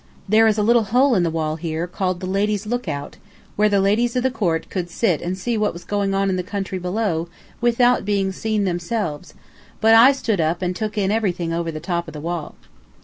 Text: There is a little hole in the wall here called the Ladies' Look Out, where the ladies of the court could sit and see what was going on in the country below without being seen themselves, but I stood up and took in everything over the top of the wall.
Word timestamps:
There 0.27 0.47
is 0.47 0.57
a 0.57 0.63
little 0.63 0.85
hole 0.85 1.13
in 1.13 1.21
the 1.21 1.29
wall 1.29 1.57
here 1.57 1.85
called 1.85 2.21
the 2.21 2.25
Ladies' 2.25 2.65
Look 2.65 2.87
Out, 2.87 3.17
where 3.55 3.69
the 3.69 3.79
ladies 3.79 4.15
of 4.15 4.23
the 4.23 4.31
court 4.31 4.67
could 4.67 4.89
sit 4.89 5.21
and 5.21 5.37
see 5.37 5.59
what 5.59 5.73
was 5.73 5.83
going 5.83 6.15
on 6.15 6.27
in 6.27 6.37
the 6.37 6.41
country 6.41 6.79
below 6.79 7.29
without 7.61 8.03
being 8.03 8.31
seen 8.31 8.63
themselves, 8.63 9.35
but 9.79 9.93
I 9.93 10.11
stood 10.11 10.41
up 10.41 10.63
and 10.63 10.75
took 10.75 10.97
in 10.97 11.11
everything 11.11 11.53
over 11.53 11.69
the 11.71 11.79
top 11.79 12.07
of 12.07 12.15
the 12.15 12.19
wall. 12.19 12.55